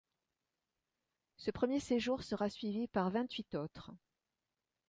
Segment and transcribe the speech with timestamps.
[1.37, 3.91] Ce premier séjour sera suivi par vingt-huit autres.